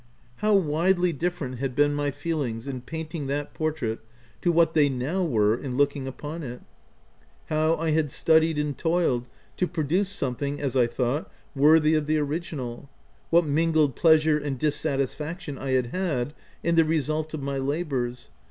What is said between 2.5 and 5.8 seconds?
in painting that portrait to what they now were in